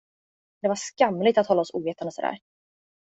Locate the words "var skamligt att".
0.67-1.47